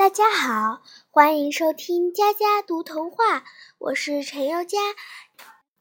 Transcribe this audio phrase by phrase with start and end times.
[0.00, 0.80] 大家好，
[1.10, 3.44] 欢迎收听佳佳读童话，
[3.76, 4.78] 我是陈宥佳。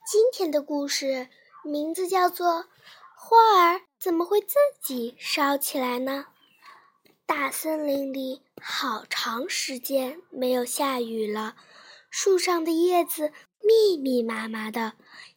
[0.05, 1.29] 今天的故事
[1.63, 2.47] 名字叫做
[3.15, 6.25] 《花儿怎么会自己烧起来呢》。
[7.25, 11.55] 大森林里好长时间没有下雨了，
[12.09, 13.31] 树上的叶子
[13.61, 14.95] 密密麻麻的，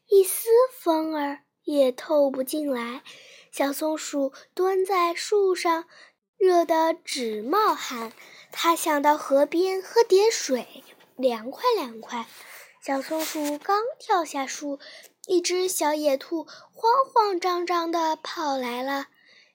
[0.08, 0.48] 一丝
[0.80, 3.04] 风儿也透不进来。
[3.52, 5.84] 小松鼠蹲在树上，
[6.42, 8.12] 热得直冒汗。
[8.50, 10.82] 他想到河边喝点水，
[11.14, 12.26] 凉快凉快。
[12.84, 14.80] 小松鼠刚跳下树，
[15.28, 19.06] 一只小野兔慌慌张张地跑来了。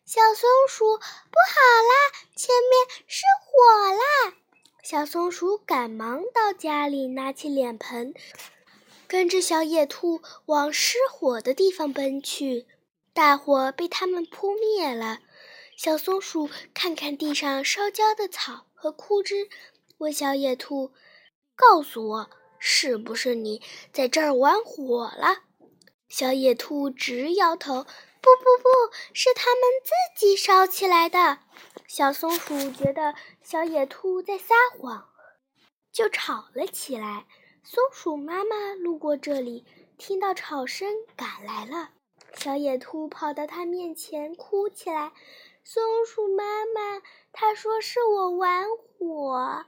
[0.06, 1.94] 小松鼠，不好啦，
[2.38, 4.38] 前面失火啦！
[4.82, 8.14] 小松鼠赶忙到家里拿起脸盆，
[9.10, 12.66] 跟着小野兔往失火的地方奔去。
[13.14, 15.20] 大火被他们扑灭了。
[15.78, 19.48] 小松鼠看看地上烧焦的草和枯枝，
[20.00, 20.92] 问小野兔
[21.56, 23.62] ：“告诉我，是不是你
[23.94, 25.44] 在这儿玩火了？”
[26.10, 27.84] 小野兔直摇头
[28.20, 31.42] ：“不不不，是他们自己烧起来的。”
[31.86, 35.08] 小松鼠觉得小野兔在撒谎，
[35.92, 37.28] 就吵了起来。
[37.64, 39.64] 松鼠妈妈路过这里，
[40.00, 41.92] 听到吵声赶来了。
[42.34, 45.12] 小野兔跑到它面前，哭起来。
[45.70, 47.02] 松鼠妈妈，
[47.34, 49.66] 他说是我玩火。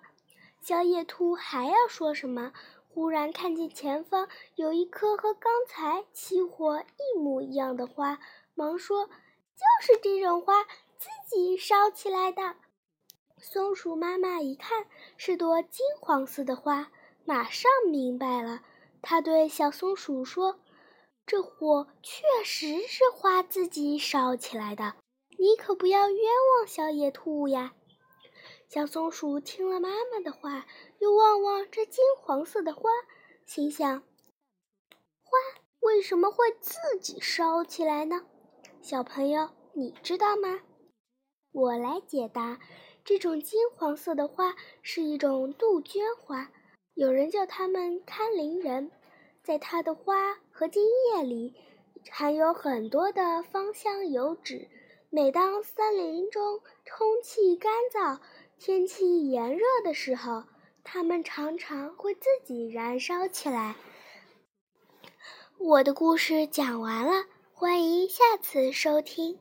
[0.61, 2.53] 小野兔还要说什么？
[2.87, 8.17] 忽然看见前方有一颗和刚才起火一模一样的花，
[8.55, 9.07] 忙说
[9.59, 12.55] ：“就是这种花自己烧起来的。”
[13.37, 16.93] 松鼠妈妈一看是朵金黄色的花，
[17.25, 18.61] 马上明白了。
[19.01, 20.61] 她对小松鼠说
[21.27, 24.93] ：“这火确实是花自己烧起来的。”
[25.41, 27.73] 你可不要冤枉小野兔呀！
[28.67, 30.67] 小松鼠听了妈妈的话，
[30.99, 32.89] 又望望这金黄色的花，
[33.45, 34.03] 心想：
[35.23, 35.37] 花
[35.79, 38.25] 为什么会自己烧起来呢？
[38.81, 40.59] 小朋友，你知道吗？
[41.53, 42.59] 我来解答：
[43.05, 46.51] 这种金黄色的花是一种杜鹃花，
[46.95, 48.91] 有人叫它们堪林人，
[49.41, 51.55] 在它的花和茎叶里
[52.11, 54.69] 含有很多的芳香油脂。
[55.11, 58.19] 每当森林中空气干燥、
[58.59, 60.43] 天气炎热的时候，
[60.83, 63.75] 它们常常会自己燃烧起来。
[65.57, 69.39] 我的故事讲完了，欢迎下次收听。